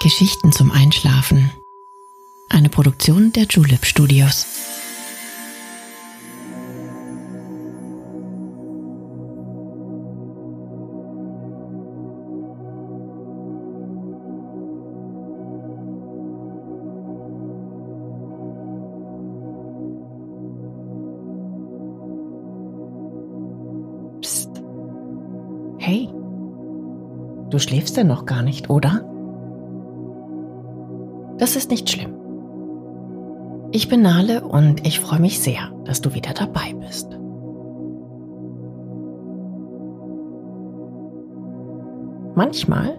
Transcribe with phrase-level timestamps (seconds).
[0.00, 1.50] Geschichten zum Einschlafen.
[2.48, 4.46] Eine Produktion der Julep Studios.
[25.78, 26.08] Hey,
[27.50, 29.11] du schläfst denn noch gar nicht, oder?
[31.42, 32.14] Das ist nicht schlimm.
[33.72, 37.18] Ich bin Nale und ich freue mich sehr, dass du wieder dabei bist.
[42.36, 42.96] Manchmal,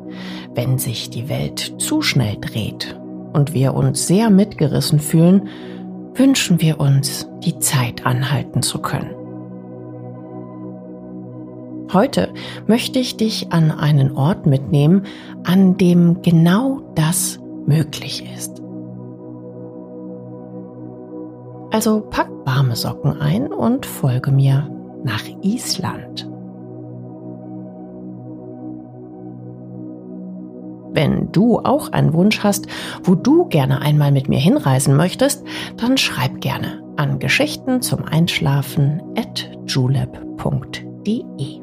[0.56, 3.00] wenn sich die Welt zu schnell dreht
[3.32, 5.48] und wir uns sehr mitgerissen fühlen,
[6.14, 9.16] wünschen wir uns, die Zeit anhalten zu können.
[11.94, 12.34] Heute
[12.68, 15.04] möchte ich dich an einen Ort mitnehmen,
[15.46, 18.62] an dem genau das möglich ist.
[21.72, 24.70] Also pack warme Socken ein und folge mir
[25.04, 26.30] nach Island.
[30.94, 32.68] Wenn du auch einen Wunsch hast,
[33.04, 35.44] wo du gerne einmal mit mir hinreisen möchtest,
[35.78, 41.63] dann schreib gerne an Geschichten zum Einschlafen at julep.de.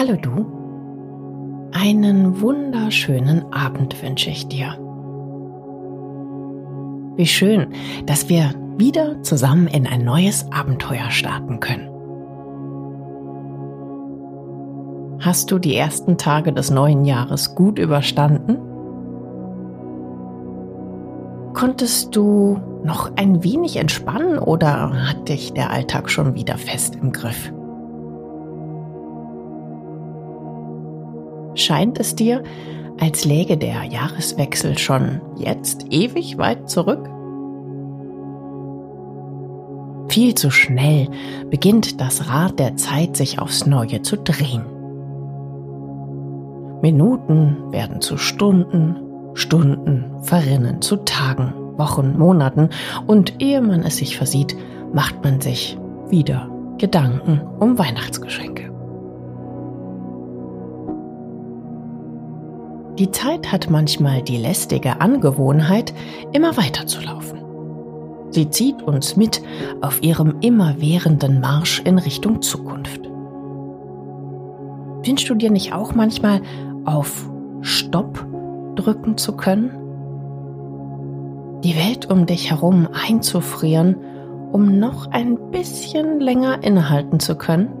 [0.00, 1.70] Hallo du.
[1.72, 4.78] Einen wunderschönen Abend wünsche ich dir.
[7.16, 7.74] Wie schön,
[8.06, 11.90] dass wir wieder zusammen in ein neues Abenteuer starten können.
[15.20, 18.56] Hast du die ersten Tage des neuen Jahres gut überstanden?
[21.52, 27.12] Konntest du noch ein wenig entspannen oder hat dich der Alltag schon wieder fest im
[27.12, 27.52] Griff?
[31.54, 32.42] Scheint es dir,
[33.00, 37.08] als läge der Jahreswechsel schon jetzt ewig weit zurück?
[40.08, 41.08] Viel zu schnell
[41.50, 44.64] beginnt das Rad der Zeit sich aufs Neue zu drehen.
[46.82, 48.96] Minuten werden zu Stunden,
[49.34, 52.70] Stunden verrinnen zu Tagen, Wochen, Monaten
[53.06, 54.56] und ehe man es sich versieht,
[54.92, 55.78] macht man sich
[56.08, 58.69] wieder Gedanken um Weihnachtsgeschenke.
[63.00, 65.94] Die Zeit hat manchmal die lästige Angewohnheit,
[66.32, 67.40] immer weiterzulaufen.
[68.28, 69.40] Sie zieht uns mit
[69.80, 73.00] auf ihrem immerwährenden Marsch in Richtung Zukunft.
[75.02, 76.42] Wünschst du dir nicht auch manchmal
[76.84, 77.30] auf
[77.62, 78.22] Stopp
[78.76, 79.70] drücken zu können?
[81.64, 83.96] Die Welt um dich herum einzufrieren,
[84.52, 87.79] um noch ein bisschen länger innehalten zu können?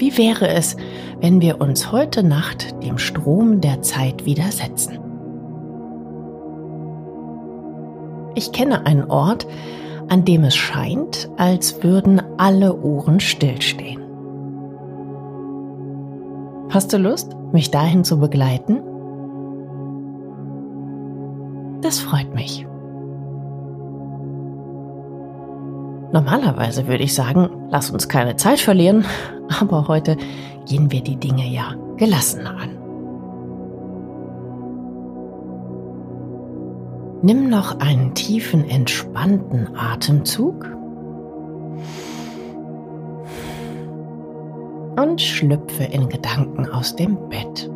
[0.00, 0.78] Wie wäre es,
[1.20, 4.98] wenn wir uns heute Nacht dem Strom der Zeit widersetzen?
[8.34, 9.46] Ich kenne einen Ort,
[10.08, 14.00] an dem es scheint, als würden alle Uhren stillstehen.
[16.70, 18.80] Hast du Lust, mich dahin zu begleiten?
[21.82, 22.66] Das freut mich.
[26.12, 29.04] Normalerweise würde ich sagen, lass uns keine Zeit verlieren,
[29.60, 30.16] aber heute
[30.66, 32.70] gehen wir die Dinge ja gelassen an.
[37.22, 40.66] Nimm noch einen tiefen, entspannten Atemzug
[44.96, 47.70] und schlüpfe in Gedanken aus dem Bett.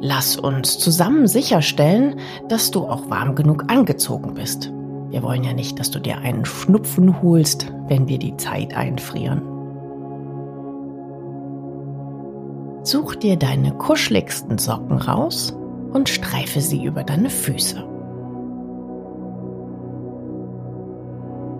[0.00, 2.16] Lass uns zusammen sicherstellen,
[2.48, 4.72] dass du auch warm genug angezogen bist.
[5.12, 9.42] Wir wollen ja nicht, dass du dir einen Schnupfen holst, wenn wir die Zeit einfrieren.
[12.82, 15.54] Such dir deine kuscheligsten Socken raus
[15.92, 17.84] und streife sie über deine Füße.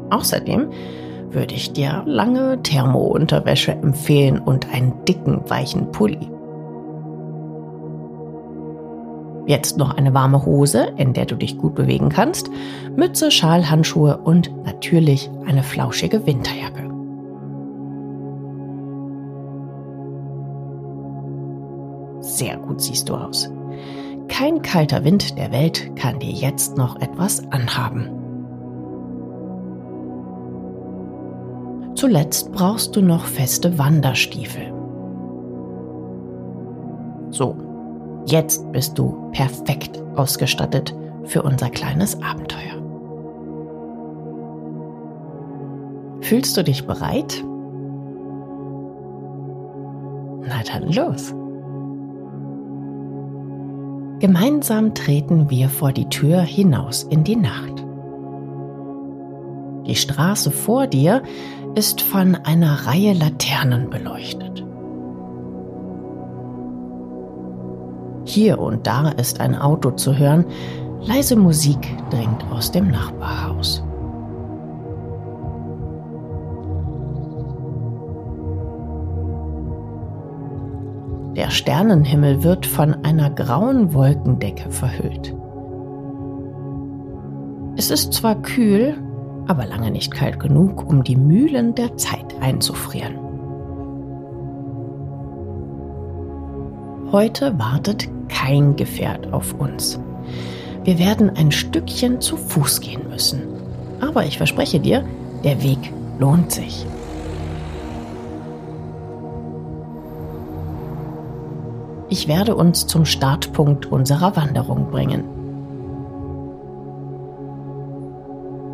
[0.08, 0.70] Außerdem
[1.28, 6.31] würde ich dir lange Thermounterwäsche empfehlen und einen dicken, weichen Pulli.
[9.46, 12.48] Jetzt noch eine warme Hose, in der du dich gut bewegen kannst,
[12.96, 16.90] Mütze, Schal, Handschuhe und natürlich eine flauschige Winterjacke.
[22.20, 23.50] Sehr gut siehst du aus.
[24.28, 28.08] Kein kalter Wind der Welt kann dir jetzt noch etwas anhaben.
[31.94, 34.72] Zuletzt brauchst du noch feste Wanderstiefel.
[37.30, 37.56] So,
[38.26, 42.80] Jetzt bist du perfekt ausgestattet für unser kleines Abenteuer.
[46.20, 47.42] Fühlst du dich bereit?
[50.42, 51.34] Na dann los.
[54.20, 57.84] Gemeinsam treten wir vor die Tür hinaus in die Nacht.
[59.86, 61.24] Die Straße vor dir
[61.74, 64.64] ist von einer Reihe Laternen beleuchtet.
[68.32, 70.46] Hier und da ist ein Auto zu hören.
[71.02, 73.84] Leise Musik dringt aus dem Nachbarhaus.
[81.36, 85.36] Der Sternenhimmel wird von einer grauen Wolkendecke verhüllt.
[87.76, 88.94] Es ist zwar kühl,
[89.46, 93.18] aber lange nicht kalt genug, um die Mühlen der Zeit einzufrieren.
[97.12, 99.98] Heute wartet kein Gefährt auf uns.
[100.84, 103.42] Wir werden ein Stückchen zu Fuß gehen müssen.
[104.00, 105.04] Aber ich verspreche dir,
[105.44, 106.86] der Weg lohnt sich.
[112.08, 115.24] Ich werde uns zum Startpunkt unserer Wanderung bringen.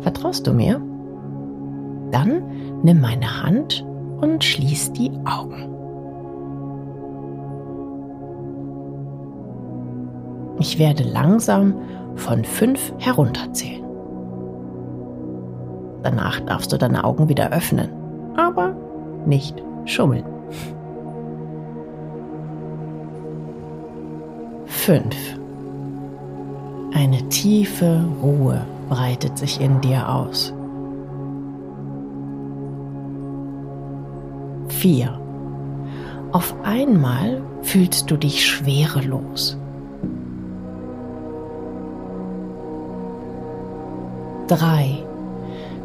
[0.01, 0.81] Vertraust du mir?
[2.11, 2.41] Dann
[2.83, 3.85] nimm meine Hand
[4.19, 5.78] und schließ die Augen.
[10.59, 11.73] Ich werde langsam
[12.15, 13.83] von fünf herunterzählen.
[16.03, 17.89] Danach darfst du deine Augen wieder öffnen,
[18.35, 18.75] aber
[19.25, 20.25] nicht schummeln.
[24.65, 25.15] Fünf.
[26.93, 30.53] Eine tiefe Ruhe breitet sich in dir aus.
[34.69, 35.19] Vier.
[36.31, 39.58] Auf einmal fühlst du dich schwerelos.
[44.49, 45.05] 3.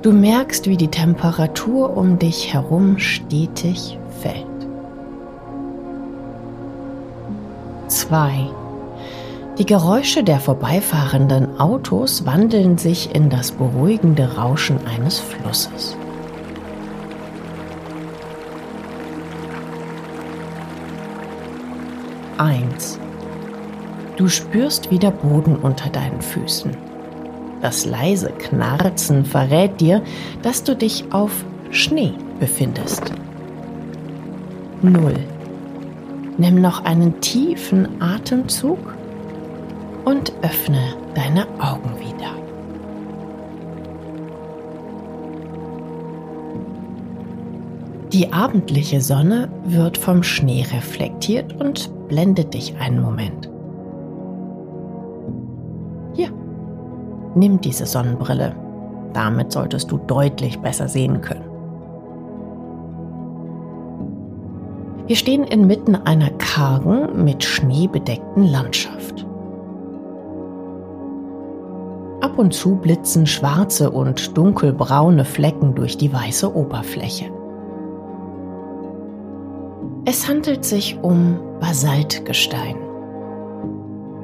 [0.00, 4.46] Du merkst, wie die Temperatur um dich herum stetig fällt.
[7.88, 8.49] 2.
[9.58, 15.94] Die Geräusche der vorbeifahrenden Autos wandeln sich in das beruhigende Rauschen eines Flusses.
[22.38, 22.99] Eins.
[24.16, 26.94] Du spürst wie der Boden unter deinen Füßen.
[27.64, 30.02] Das leise Knarzen verrät dir,
[30.43, 33.11] dass du dich auf Schnee befindest.
[34.82, 35.14] Null.
[36.37, 38.94] Nimm noch einen tiefen Atemzug
[40.05, 42.34] und öffne deine Augen wieder.
[48.12, 53.53] Die abendliche Sonne wird vom Schnee reflektiert und blendet dich einen Moment.
[57.35, 58.55] Nimm diese Sonnenbrille.
[59.12, 61.45] Damit solltest du deutlich besser sehen können.
[65.07, 69.26] Wir stehen inmitten einer kargen, mit Schnee bedeckten Landschaft.
[72.23, 77.26] Ab und zu blitzen schwarze und dunkelbraune Flecken durch die weiße Oberfläche.
[80.07, 82.84] Es handelt sich um Basaltgestein.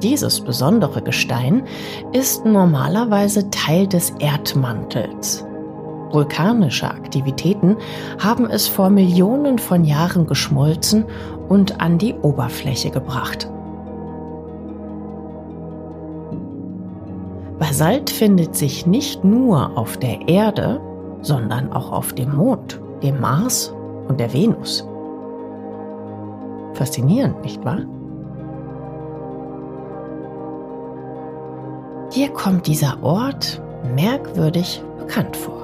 [0.01, 1.63] Dieses besondere Gestein
[2.11, 5.45] ist normalerweise Teil des Erdmantels.
[6.11, 7.77] Vulkanische Aktivitäten
[8.19, 11.05] haben es vor Millionen von Jahren geschmolzen
[11.49, 13.49] und an die Oberfläche gebracht.
[17.59, 20.81] Basalt findet sich nicht nur auf der Erde,
[21.21, 23.73] sondern auch auf dem Mond, dem Mars
[24.07, 24.85] und der Venus.
[26.73, 27.81] Faszinierend, nicht wahr?
[32.13, 33.61] Dir kommt dieser Ort
[33.95, 35.61] merkwürdig bekannt vor.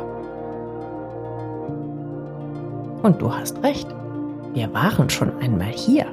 [3.03, 3.87] Und du hast recht,
[4.53, 6.05] wir waren schon einmal hier.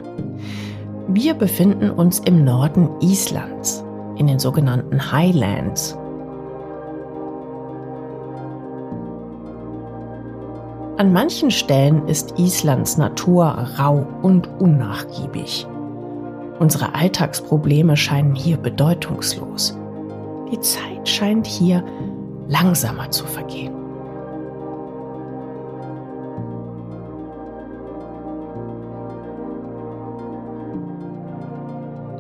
[1.07, 3.85] Wir befinden uns im Norden Islands,
[4.17, 5.97] in den sogenannten Highlands.
[10.97, 13.45] An manchen Stellen ist Islands Natur
[13.79, 15.67] rau und unnachgiebig.
[16.59, 19.79] Unsere Alltagsprobleme scheinen hier bedeutungslos.
[20.55, 21.83] Die Zeit scheint hier
[22.47, 23.75] langsamer zu vergehen.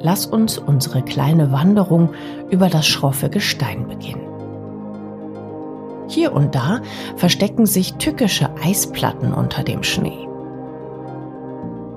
[0.03, 2.09] Lass uns unsere kleine Wanderung
[2.51, 4.27] über das schroffe Gestein beginnen.
[6.09, 6.81] Hier und da
[7.15, 10.27] verstecken sich tückische Eisplatten unter dem Schnee.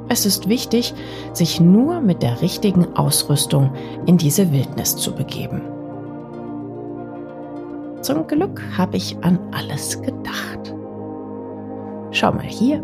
[0.08, 0.94] Es ist wichtig,
[1.34, 3.72] sich nur mit der richtigen Ausrüstung
[4.06, 5.76] in diese Wildnis zu begeben.
[8.01, 10.74] Zum Glück habe ich an alles gedacht.
[12.12, 12.84] Schau mal hier.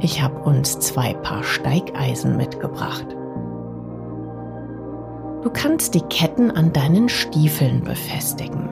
[0.00, 3.06] Ich habe uns zwei Paar Steigeisen mitgebracht.
[5.42, 8.68] Du kannst die Ketten an deinen Stiefeln befestigen.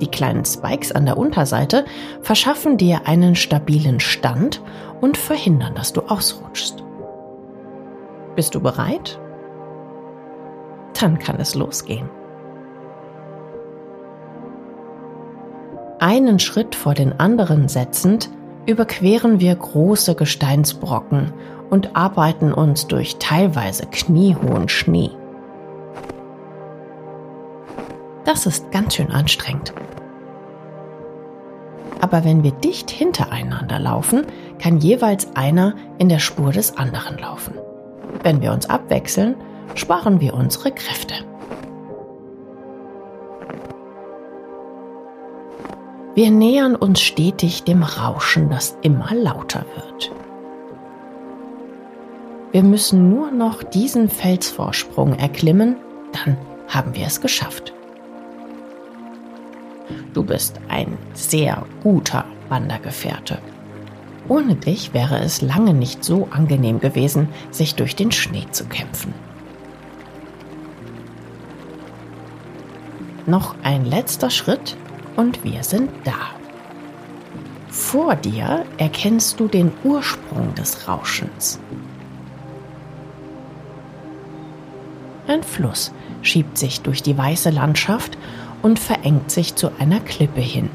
[0.00, 1.86] Die kleinen Spikes an der Unterseite
[2.20, 4.62] verschaffen dir einen stabilen Stand
[5.00, 6.84] und verhindern, dass du ausrutschst.
[8.34, 9.18] Bist du bereit?
[11.00, 12.10] Dann kann es losgehen.
[15.98, 18.28] Einen Schritt vor den anderen setzend,
[18.66, 21.32] überqueren wir große Gesteinsbrocken
[21.70, 25.10] und arbeiten uns durch teilweise kniehohen Schnee.
[28.26, 29.72] Das ist ganz schön anstrengend.
[32.02, 34.26] Aber wenn wir dicht hintereinander laufen,
[34.58, 37.54] kann jeweils einer in der Spur des anderen laufen.
[38.22, 39.34] Wenn wir uns abwechseln,
[39.74, 41.14] sparen wir unsere Kräfte.
[46.16, 50.10] Wir nähern uns stetig dem Rauschen, das immer lauter wird.
[52.52, 55.76] Wir müssen nur noch diesen Felsvorsprung erklimmen,
[56.12, 57.74] dann haben wir es geschafft.
[60.14, 63.36] Du bist ein sehr guter Wandergefährte.
[64.26, 69.12] Ohne dich wäre es lange nicht so angenehm gewesen, sich durch den Schnee zu kämpfen.
[73.26, 74.78] Noch ein letzter Schritt
[75.16, 76.36] und wir sind da.
[77.68, 81.58] Vor dir erkennst du den Ursprung des Rauschens.
[85.26, 85.92] Ein Fluss
[86.22, 88.16] schiebt sich durch die weiße Landschaft
[88.62, 90.70] und verengt sich zu einer Klippe hin.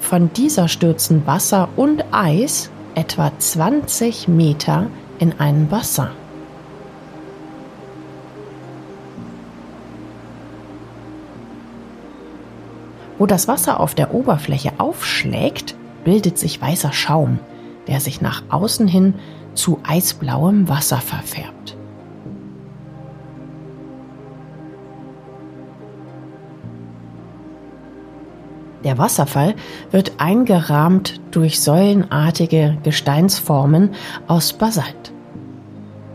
[0.00, 4.88] Von dieser stürzen Wasser und Eis etwa 20 Meter
[5.20, 6.08] in einen Bassin.
[13.20, 15.74] Wo das Wasser auf der Oberfläche aufschlägt,
[16.04, 17.38] bildet sich weißer Schaum,
[17.86, 19.12] der sich nach außen hin
[19.52, 21.76] zu eisblauem Wasser verfärbt.
[28.84, 29.54] Der Wasserfall
[29.90, 33.90] wird eingerahmt durch säulenartige Gesteinsformen
[34.28, 35.12] aus Basalt.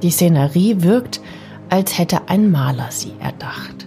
[0.02, 1.22] Die Szenerie wirkt,
[1.70, 3.85] als hätte ein Maler sie erdacht.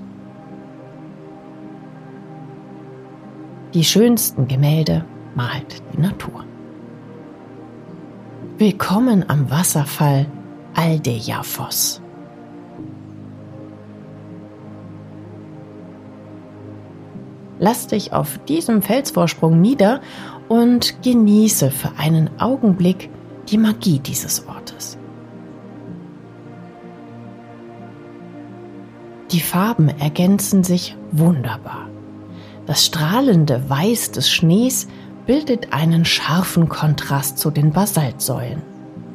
[3.79, 5.05] Die schönsten Gemälde
[5.37, 6.45] malt die Natur.
[8.57, 10.27] Willkommen am Wasserfall
[10.75, 12.03] Aldeiafos.
[17.61, 20.01] Lass dich auf diesem Felsvorsprung nieder
[20.49, 23.09] und genieße für einen Augenblick
[23.47, 24.99] die Magie dieses Ortes.
[29.31, 31.89] Die Farben ergänzen sich wunderbar.
[32.69, 34.89] Das strahlende Weiß des Schnees
[35.25, 38.61] bildet einen scharfen Kontrast zu den Basaltsäulen.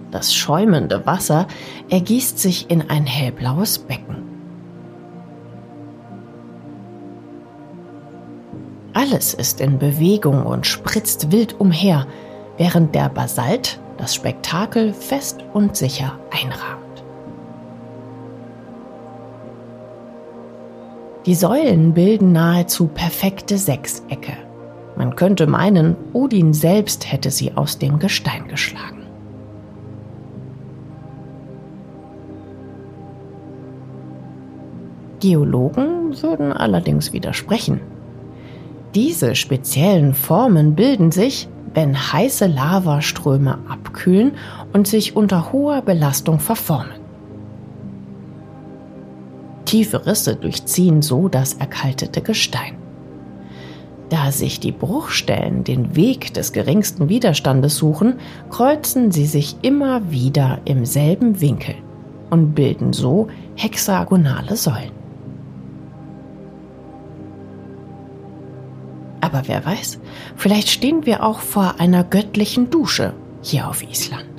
[0.10, 1.48] Das schäumende Wasser
[1.92, 4.24] ergießt sich in ein hellblaues Becken.
[8.94, 12.08] Alles ist in Bewegung und spritzt wild umher,
[12.58, 16.83] während der Basalt das Spektakel fest und sicher einrahmt.
[21.26, 24.34] Die Säulen bilden nahezu perfekte Sechsecke.
[24.98, 29.04] Man könnte meinen, Odin selbst hätte sie aus dem Gestein geschlagen.
[35.22, 37.80] Geologen würden allerdings widersprechen.
[38.94, 44.34] Diese speziellen Formen bilden sich, wenn heiße Lavaströme abkühlen
[44.74, 47.03] und sich unter hoher Belastung verformen.
[49.74, 52.76] Tiefe Risse durchziehen so das erkaltete Gestein.
[54.10, 58.20] Da sich die Bruchstellen den Weg des geringsten Widerstandes suchen,
[58.52, 61.74] kreuzen sie sich immer wieder im selben Winkel
[62.30, 64.92] und bilden so hexagonale Säulen.
[69.22, 69.98] Aber wer weiß,
[70.36, 74.33] vielleicht stehen wir auch vor einer göttlichen Dusche hier auf Island.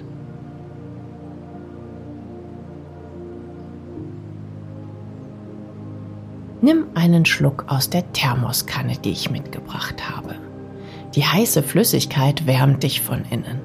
[6.64, 10.36] Nimm einen Schluck aus der Thermoskanne, die ich mitgebracht habe.
[11.14, 13.60] Die heiße Flüssigkeit wärmt dich von innen.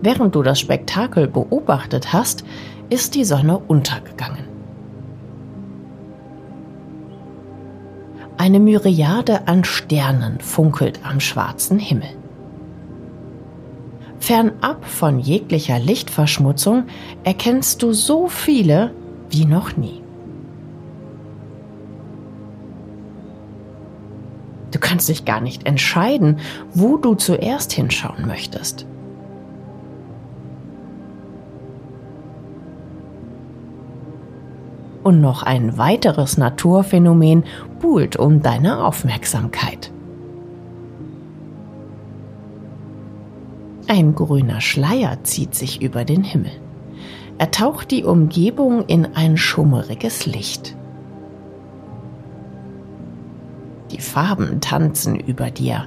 [0.00, 2.46] Während du das Spektakel beobachtet hast,
[2.88, 4.44] ist die Sonne untergegangen.
[8.38, 12.23] Eine Myriade an Sternen funkelt am schwarzen Himmel.
[14.24, 16.84] Fernab von jeglicher Lichtverschmutzung
[17.24, 18.94] erkennst du so viele
[19.28, 20.02] wie noch nie.
[24.70, 26.38] Du kannst dich gar nicht entscheiden,
[26.72, 28.86] wo du zuerst hinschauen möchtest.
[35.02, 37.44] Und noch ein weiteres Naturphänomen
[37.78, 39.92] buhlt um deine Aufmerksamkeit.
[43.86, 46.52] Ein grüner Schleier zieht sich über den Himmel.
[47.36, 50.76] Er taucht die Umgebung in ein schummeriges Licht.
[53.90, 55.86] Die Farben tanzen über dir.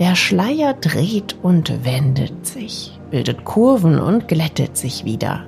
[0.00, 5.46] Der Schleier dreht und wendet sich, bildet Kurven und glättet sich wieder.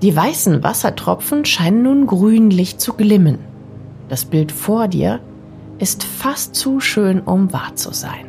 [0.00, 3.38] Die weißen Wassertropfen scheinen nun grünlich zu glimmen.
[4.08, 5.20] Das Bild vor dir
[5.78, 8.26] ist fast zu schön, um wahr zu sein.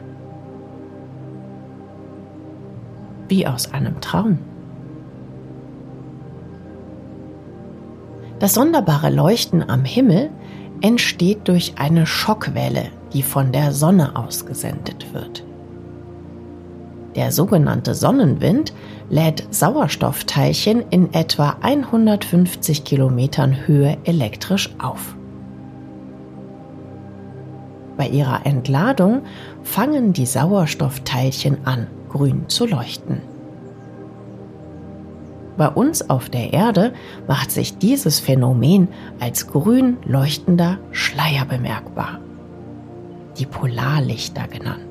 [3.28, 4.40] Wie aus einem Traum.
[8.40, 10.30] Das sonderbare Leuchten am Himmel
[10.82, 15.44] entsteht durch eine Schockwelle, die von der Sonne ausgesendet wird.
[17.16, 18.74] Der sogenannte Sonnenwind
[19.10, 25.16] lädt Sauerstoffteilchen in etwa 150 Kilometern Höhe elektrisch auf.
[27.98, 29.22] Bei ihrer Entladung
[29.64, 33.22] fangen die Sauerstoffteilchen an, grün zu leuchten.
[35.58, 36.94] Bei uns auf der Erde
[37.28, 38.90] macht sich dieses Phänomen
[39.22, 42.20] als grün leuchtender Schleier bemerkbar,
[43.40, 44.82] die Polarlichter genannt.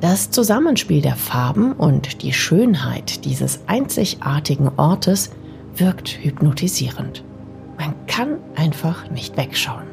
[0.00, 5.30] Das Zusammenspiel der Farben und die Schönheit dieses einzigartigen Ortes
[5.76, 7.22] wirkt hypnotisierend.
[7.80, 9.86] Man kann einfach nicht wegschauen.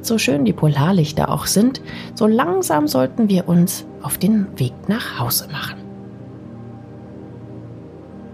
[0.00, 1.82] So schön die Polarlichter auch sind,
[2.14, 5.80] so langsam sollten wir uns auf den Weg nach Hause machen.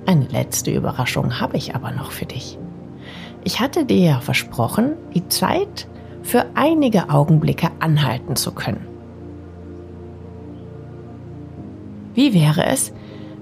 [0.05, 2.59] Eine letzte Überraschung habe ich aber noch für dich.
[3.42, 5.88] Ich hatte dir ja versprochen, die Zeit
[6.22, 8.87] für einige Augenblicke anhalten zu können.
[12.12, 12.92] Wie wäre es,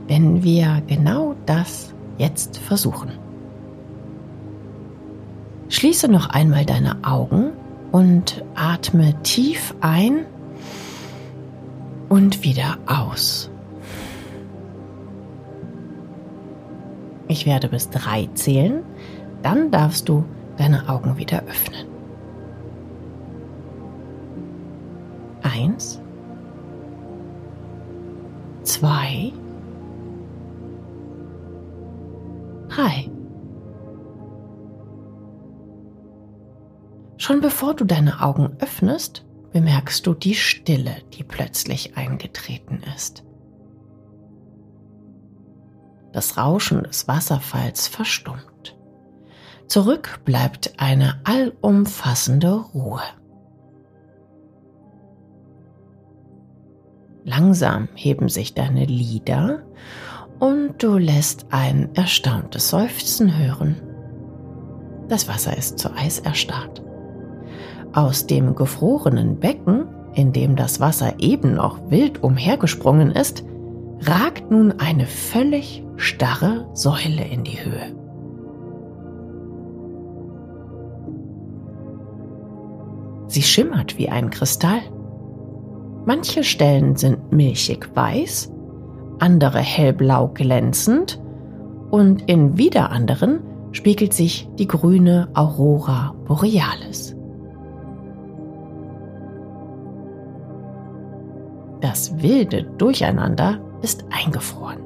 [0.09, 3.13] wenn wir genau das jetzt versuchen?
[5.69, 7.53] Schließe noch einmal deine Augen
[7.93, 10.25] und atme tief ein
[12.09, 13.51] und wieder aus.
[17.29, 18.83] Ich werde bis drei zählen,
[19.43, 20.25] dann darfst du
[20.57, 21.87] deine Augen wieder öffnen.
[25.43, 26.01] Eins,
[28.63, 29.48] zwei, drei.
[37.29, 43.25] Schon bevor du deine Augen öffnest, bemerkst du die Stille, die plötzlich eingetreten ist.
[46.13, 48.79] Das Rauschen des Wasserfalls verstummt.
[49.67, 53.03] Zurück bleibt eine allumfassende Ruhe.
[57.25, 59.65] Langsam heben sich deine Lider
[60.39, 63.77] und du lässt ein erstauntes Seufzen hören.
[65.09, 66.83] Das Wasser ist zu Eis erstarrt.
[67.93, 73.45] Aus dem gefrorenen Becken, in dem das Wasser eben noch wild umhergesprungen ist,
[74.03, 77.97] ragt nun eine völlig starre Säule in die Höhe.
[83.27, 84.81] Sie schimmert wie ein Kristall.
[86.07, 88.53] Manche Stellen sind milchig weiß,
[89.19, 91.21] andere hellblau glänzend
[91.91, 93.41] und in wieder anderen
[93.73, 97.15] spiegelt sich die grüne Aurora borealis.
[101.81, 104.81] Das wilde Durcheinander ist eingefroren.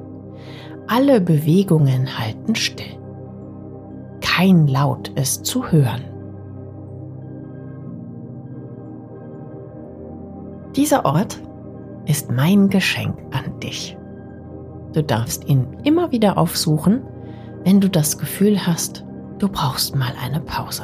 [0.87, 2.99] Alle Bewegungen halten still.
[4.21, 6.01] Kein Laut ist zu hören.
[10.75, 11.41] Dieser Ort
[12.05, 13.97] ist mein Geschenk an dich.
[14.93, 17.01] Du darfst ihn immer wieder aufsuchen,
[17.63, 19.03] wenn du das Gefühl hast,
[19.39, 20.83] du brauchst mal eine Pause.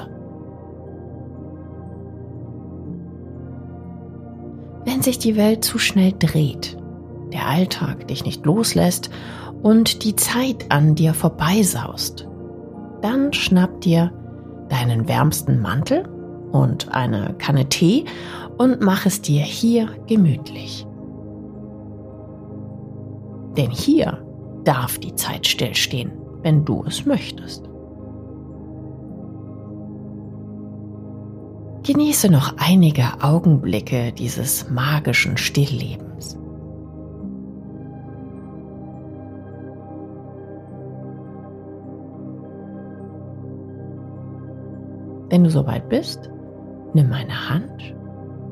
[4.86, 6.78] Wenn sich die Welt zu schnell dreht,
[7.32, 9.12] der Alltag dich nicht loslässt
[9.62, 12.28] und die Zeit an dir vorbeisaust,
[13.02, 14.12] dann schnapp dir
[14.70, 16.08] deinen wärmsten Mantel
[16.52, 18.06] und eine Kanne Tee
[18.58, 20.88] und mach es dir hier gemütlich.
[23.58, 24.24] Denn hier
[24.64, 27.70] darf die Zeit stillstehen, wenn du es möchtest.
[31.84, 36.38] Genieße noch einige Augenblicke dieses magischen Stilllebens.
[45.30, 46.30] Wenn du soweit bist,
[46.94, 47.96] nimm meine Hand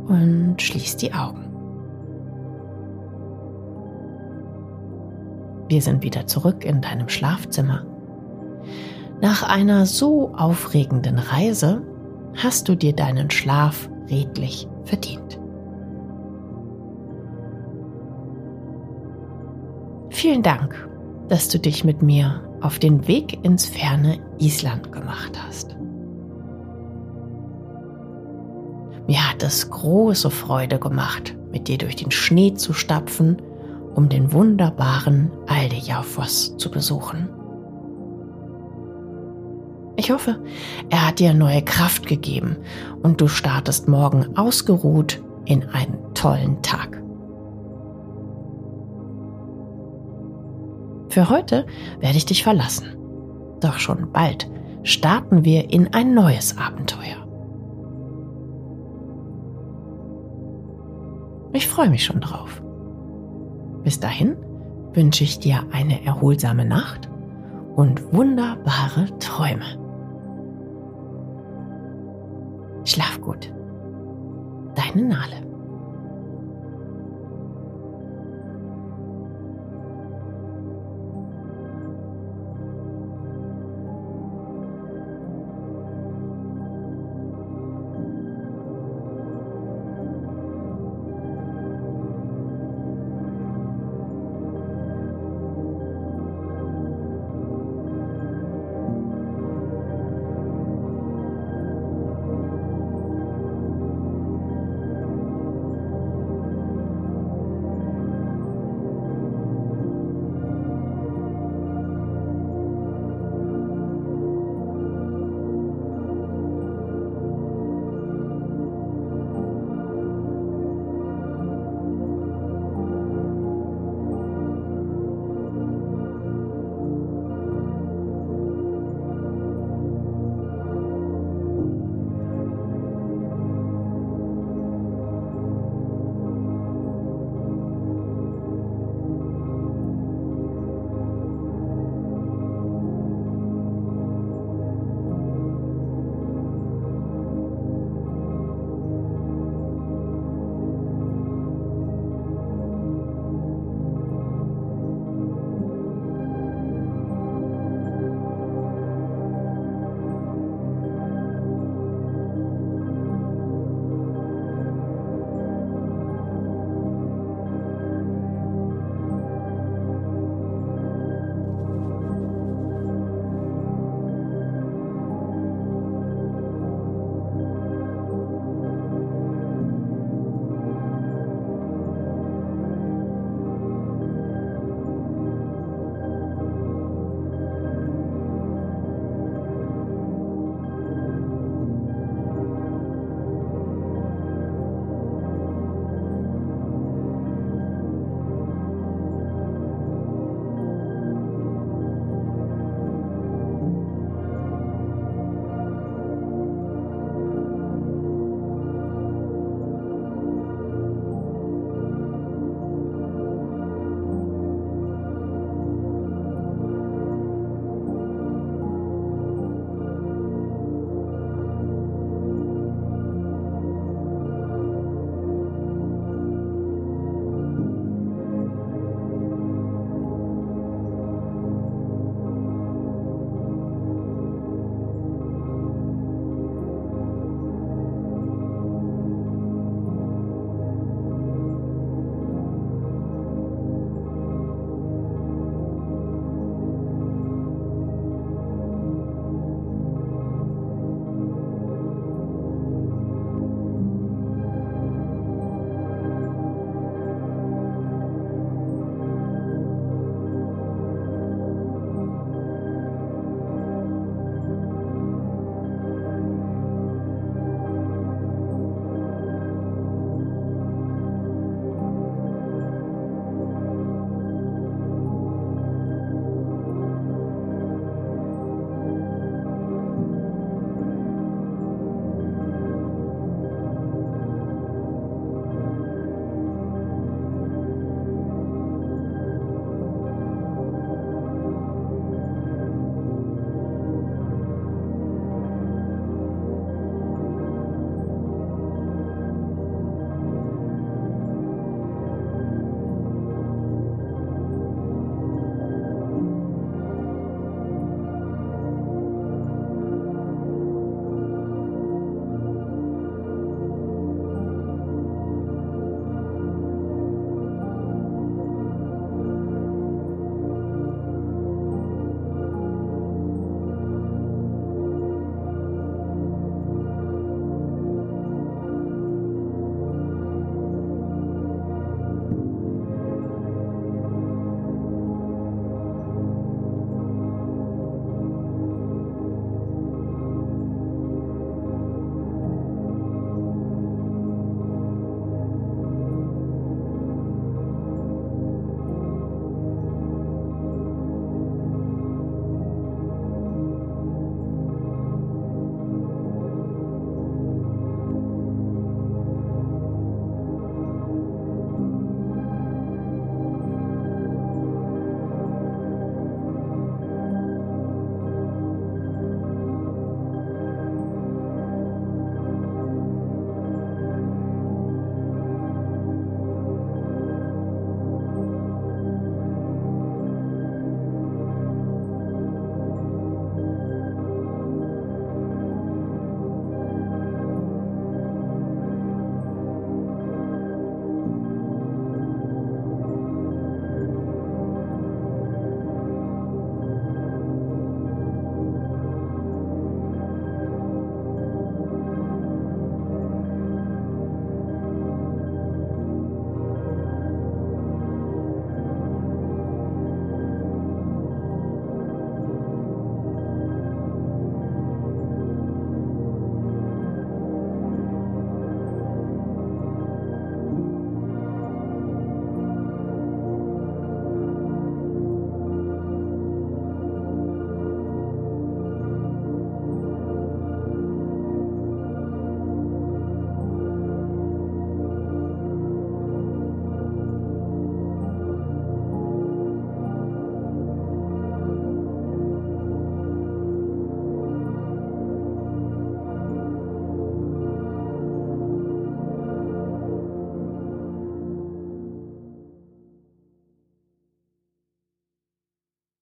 [0.08, 1.47] und schließ die Augen.
[5.68, 7.86] Wir sind wieder zurück in deinem Schlafzimmer.
[9.22, 11.82] Nach einer so aufregenden Reise
[12.36, 15.40] hast du dir deinen Schlaf redlich verdient.
[20.10, 20.88] Vielen Dank,
[21.28, 25.76] dass du dich mit mir auf den Weg ins ferne Island gemacht hast.
[29.08, 33.42] Mir hat es große Freude gemacht, mit dir durch den Schnee zu stapfen,
[33.98, 37.30] um den wunderbaren Aldejafoss zu besuchen.
[39.96, 40.40] Ich hoffe,
[40.92, 42.58] er hat dir neue Kraft gegeben
[43.02, 47.02] und du startest morgen ausgeruht in einen tollen Tag.
[51.10, 51.66] Für heute
[52.00, 52.96] werde ich dich verlassen.
[53.62, 54.48] Doch schon bald
[54.84, 57.26] starten wir in ein neues Abenteuer.
[61.54, 62.62] Ich freue mich schon drauf.
[63.88, 64.36] Bis dahin
[64.92, 67.10] wünsche ich dir eine erholsame Nacht
[67.78, 69.64] und wunderbare Träume.
[72.84, 73.54] Schlaf gut.
[74.76, 75.47] Deine Nale.